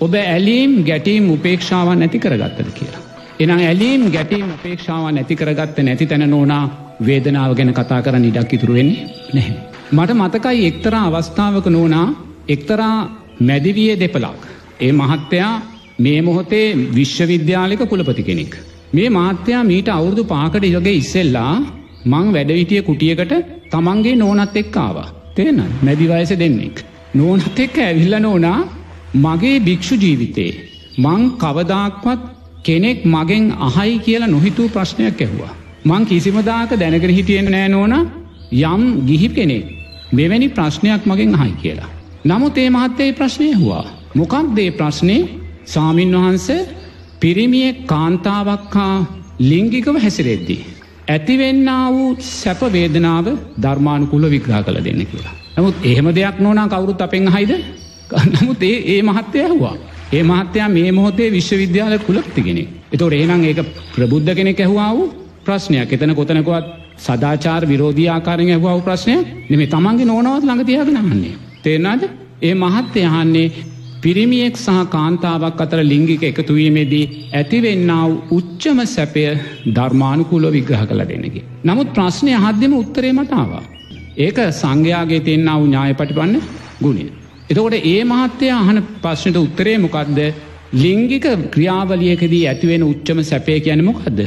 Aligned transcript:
ඔබ 0.00 0.14
ඇලීම් 0.14 0.72
ගැටීම් 0.84 1.30
උපේක්ෂාවන් 1.30 1.98
නැති 1.98 2.18
කරගත්තද 2.18 2.70
කියලා. 2.78 3.02
එනම් 3.40 3.60
ඇලීම් 3.60 4.10
ගැටීම් 4.10 4.46
උපේක්ෂාව 4.56 5.04
නැති 5.12 5.36
කරගත්ත 5.36 5.78
නැති 5.82 6.06
තැන 6.06 6.30
නෝනා 6.30 6.64
වේදනාව 7.06 7.54
ගැන 7.58 7.72
කතා 7.72 8.00
කරන්න 8.02 8.26
ඉඩක් 8.30 8.52
ඉතුරුවෙන්නේ 8.52 9.06
නැහැ. 9.34 9.54
මට 9.92 10.10
මතකයි 10.20 10.66
එක්තරා 10.66 11.04
අවස්ථාවක 11.10 11.66
නෝනා 11.66 12.08
එක්තරා 12.48 12.98
මැදිවිය 13.40 13.94
දෙපලක්. 14.00 14.42
ඒ 14.80 14.92
මහත්තයා 14.92 15.52
මේ 15.98 16.22
මොහොතේ 16.22 16.66
විශ්වවිද්‍යාලික 16.94 17.82
කුලපති 17.88 18.22
කෙනෙක්. 18.22 18.54
මේ 18.92 19.08
මාත්‍යයා 19.10 19.64
මීට 19.64 19.88
අවුරුදු 19.88 20.24
පාකට 20.24 20.64
යොගේ 20.66 21.00
ඉස්සෙල්ලා 21.02 21.52
මං 22.04 22.32
වැඩවිටිය 22.34 22.82
කුටියකට 22.82 23.34
තමන්ගේ 23.70 24.16
නෝනත් 24.16 24.56
එක්කාවා. 24.56 25.08
තේන 25.36 25.58
මැදිවයස 25.82 26.32
දෙන්නෙක්. 26.42 26.76
නෝනත් 27.14 27.58
එක්ක 27.64 27.76
ඇවිල්ල 27.78 28.16
නෝනා 28.20 28.58
මගේ 29.16 29.58
භික්‍ෂු 29.60 29.94
ජීවිතේ. 29.94 30.52
මං 30.98 31.22
කවදාක්වත් 31.38 32.20
කෙනෙක් 32.62 32.98
මගෙන් 33.04 33.44
අහයි 33.58 33.98
කියලා 33.98 34.28
නොහිතූ 34.28 34.68
ප්‍රශ්නයක් 34.68 35.20
ඇහවා. 35.20 35.54
මං 35.84 36.06
කිසිමදාක 36.06 36.70
දැනකර 36.80 37.10
හිටියෙන් 37.10 37.50
නෑ 37.50 37.68
නෝන 37.68 37.94
යම් 38.52 38.82
ගිහි 39.06 39.28
කෙනෙක් 39.28 39.64
මෙවැනි 40.12 40.48
ප්‍රශ්නයක් 40.48 41.02
මගෙන් 41.06 41.34
අහයි 41.34 41.54
කියලා. 41.62 41.90
නමුත් 42.24 42.58
ඒ 42.58 42.70
මහත්තේ 42.70 43.12
ප්‍රශ්නය 43.12 43.48
හවා. 43.52 43.84
මොකක්දේ 44.14 44.70
ප්‍රශ්නය 44.70 45.16
සාමීන් 45.64 46.16
වහන්ස 46.16 46.48
පිරිමිය 47.20 47.68
කාන්තාවක් 47.86 48.74
හා 48.74 48.96
ලිංගිකව 49.40 49.96
හැසිරෙද්දී. 49.96 50.60
ඇතිවෙන්න 51.08 51.68
වූ 51.92 52.16
සැපවේදනාව 52.32 53.26
ධර්මානුකුල 53.62 54.24
විග්‍රහ 54.30 54.60
කළ 54.64 54.78
දෙන්න 54.84 55.02
කියලා. 55.06 55.34
නමුත් 55.56 55.76
එහෙම 55.82 56.06
දෙයක් 56.14 56.36
නොනා 56.40 56.68
කවුරුත් 56.68 57.00
අපෙන් 57.00 57.28
හයිද 57.28 57.52
නමුත් 58.32 58.62
ඒ 58.62 58.78
ඒ 58.94 59.02
මහත්තය 59.02 59.44
හවා. 59.50 59.76
ඒ 60.12 60.22
මහත්තයා 60.22 60.68
මේ 60.68 60.92
මොහොතේ 60.92 61.28
විශ්වවිද්‍යාල 61.30 61.98
කුලක්තිගෙන. 61.98 62.58
එතොට 62.92 63.12
ඒනම් 63.12 63.44
ඒක 63.44 63.60
ප්‍රබුද්ධ 63.94 64.34
කෙනෙ 64.34 64.52
ඇහවා 64.54 64.90
වූ 64.96 65.12
ප්‍රශ්නයක් 65.44 65.92
එතන 65.92 66.14
කොතනකොත් 66.14 66.66
සදාචාර 66.98 67.62
විරෝධී 67.68 68.08
ආකාරෙන් 68.08 68.50
ඇහවාව 68.50 68.80
ප්‍රශ්නය 68.80 69.16
නෙමේ 69.50 69.66
තමන්ගේ 69.66 70.04
නොනවත් 70.04 70.44
ළඟතියාගෙන 70.44 70.96
අහන්නේ. 70.96 71.34
තේරනාද 71.62 72.02
ඒ 72.42 72.54
මහත්තය 72.54 73.00
අහන්නේ 73.10 73.52
පිරිමියෙක් 74.02 74.56
සහ 74.56 74.80
කාන්තාවක් 74.90 75.60
අතර 75.60 75.80
ලිංගික 75.82 76.22
එකතුවීමේදී 76.22 77.04
ඇතිවෙන්නාව 77.32 78.10
උච්චම 78.30 78.78
සැපය 78.86 79.24
ධර්මානුකූලෝ 79.76 80.54
විග්‍රහ 80.56 80.82
කළ 80.86 81.04
දෙන්නකි. 81.10 81.40
නමුත් 81.64 81.88
ප්‍රශ්නය 81.94 82.32
හද්‍යම 82.36 82.72
උත්තරේ 82.74 83.12
මටාවා. 83.12 83.64
ඒක 84.16 84.38
සංඝයාගේ 84.52 85.20
තියෙන්න්නාව 85.20 85.60
ඥාය 85.64 85.94
පටිපන්න 85.94 86.34
ගුණේ. 86.82 87.12
එතකොට 87.50 87.74
ඒ 87.76 88.02
මහත්තය 88.04 88.46
අහන 88.50 88.78
ප්‍රශ්නයට 89.02 89.38
උත්තරේ 89.38 89.76
මොකක්ද 89.78 90.18
ලිංගික 90.74 91.26
ක්‍රියාවලියකදී 91.54 92.44
ඇතිවෙන 92.46 92.84
උච්චම 92.84 93.18
සැපය 93.22 93.58
කියන 93.60 93.82
මොකක්ද. 93.84 94.18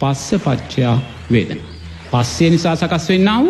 පස්ස 0.00 0.42
පච්චයා 0.44 0.96
වේදන. 1.30 1.60
පස්සේ 2.10 2.50
නිසා 2.50 2.74
සකස් 2.76 3.06
වෙන්නාව 3.10 3.46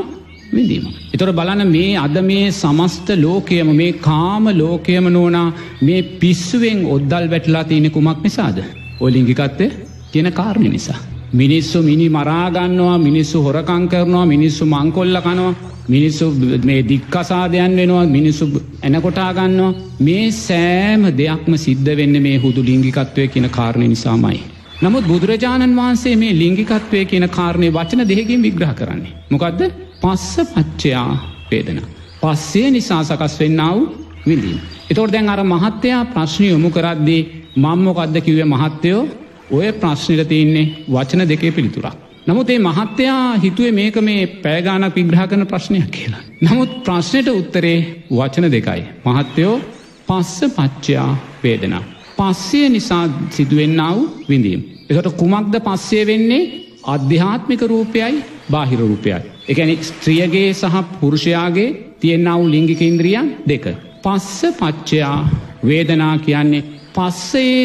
විදීම. 0.53 0.84
එතොට 1.14 1.33
බලන 1.33 1.64
මේ 1.66 1.97
අද 1.97 2.16
මේ 2.22 2.53
සමස්ත 2.53 3.08
ලෝකයම 3.16 3.70
මේ 3.81 3.92
කාම 4.00 4.44
ලෝකයම 4.53 5.08
නෝනා 5.08 5.48
මේ 5.81 6.03
පිස්සුවෙන් 6.20 6.84
ඔද්දල් 6.86 7.27
වැටලා 7.33 7.64
තියෙන 7.64 7.91
කුමක් 7.91 8.22
නිසාද. 8.22 8.59
ඔලිංගිකත්තේ 9.00 9.70
තියෙන 10.12 10.33
කාරණය 10.33 10.69
නිසා. 10.69 11.00
මිනිස්සු 11.35 11.79
මිනි 11.83 12.09
මරාගන්නවා 12.09 12.99
මිනිස්සු 12.99 13.39
හොරකං 13.43 13.85
කරනවා 13.89 14.27
මිනිස්සු 14.27 14.65
මංකොල්ල 14.67 15.19
කනවා 15.19 15.55
මිනිස්සු 15.89 16.27
මේ 16.65 16.81
දික්කසාදයන් 16.85 17.73
වෙනවා 17.77 18.05
මිනිස්සු 18.09 18.45
ඇනකොටාගන්නවා 18.83 19.73
මේ 20.00 20.27
සෑම 20.39 21.03
දෙයක්ම 21.12 21.55
සිද්ධ 21.56 21.91
වෙන්න 21.93 22.17
මේ 22.23 22.37
හුදු 22.37 22.62
ලිංගිකත්වය 22.62 23.27
කියන 23.28 23.49
කාරණය 23.50 23.89
නිසාමයි. 23.89 24.39
නමුත් 24.83 25.05
බුදුරජාණන් 25.05 25.77
වහන්සේ 25.77 26.15
මේ 26.17 26.33
ලිංගිකත්වය 26.34 27.05
කියන 27.05 27.27
කාරණය 27.31 27.69
වචන 27.71 28.05
දෙහකින් 28.05 28.41
විග්‍රහ 28.43 28.73
කරන්නේ. 28.75 29.12
මොකක්ද 29.31 29.61
පස්ස 30.03 30.37
පච්චයා 30.50 31.11
වේදන. 31.50 31.81
පස්සේ 32.23 32.71
නිසා 32.71 33.03
සකස් 33.05 33.34
වෙන්නාව 33.41 33.78
විඳීම. 34.27 34.59
එතොට 34.91 35.12
දැන් 35.12 35.28
අර 35.28 35.43
මහත්තයා 35.44 36.03
ප්‍රශ්නය 36.06 36.47
යොමු 36.47 36.71
කරද්දී 36.71 37.23
මංමොකක්ද 37.56 38.17
කිව්ව 38.21 38.41
මහත්තයෝ 38.47 39.03
ඔය 39.50 39.72
ප්‍රශ්නයට 39.72 40.28
තියන්නේ 40.28 40.66
වචන 40.88 41.28
දෙකේ 41.28 41.50
පිළිතුරක්. 41.50 41.97
නමුත් 42.27 42.50
ඒ 42.50 42.59
මහත්තයා 42.59 43.37
හිතුවේ 43.37 43.72
මේක 43.72 43.97
මේ 44.00 44.27
පෑගානක් 44.44 44.97
විග්‍රහ 44.97 45.25
කරන 45.28 45.47
ප්‍රශ්නයක් 45.47 45.91
කියලා. 45.91 46.22
නමුත් 46.43 46.71
ප්‍රශ්නයට 46.84 47.28
උත්තරේ 47.31 47.78
වචන 48.10 48.47
දෙකයි. 48.50 48.82
මහත්තයෝ 49.05 49.60
පස්ස 50.09 50.38
පච්චයා 50.56 51.10
වේදනා. 51.43 51.82
පස්සේ 52.16 52.69
නිසා 52.69 53.05
සිදුවෙන්නාව 53.31 53.99
විඳීම්. 54.28 54.60
එකට 54.91 55.09
කුමක්ද 55.21 55.55
පස්සේ 55.66 56.06
වෙන්නේ 56.06 56.50
අධ්‍යාත්මික 56.84 57.62
රූපයයි 57.62 58.22
බාහිර 58.50 58.81
රූපයයි. 58.81 59.21
එකැන 59.49 59.71
ස්ත්‍රියගේ 59.82 60.53
සහ 60.53 60.76
පුරුෂයාගේ 61.00 61.75
තියෙන්න්නාව 62.00 62.41
ලිංගික 62.55 62.81
ඉන්ද්‍රියන් 62.81 63.28
දෙක. 63.49 63.65
පස්ස 64.05 64.41
පච්චයා 64.61 65.19
වේදනා 65.65 66.15
කියන්නේ 66.19 66.66
පස්සේ 66.97 67.61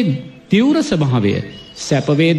තිවුර 0.50 0.76
ස්භාවය 0.82 1.34
සැපවේද 1.80 2.38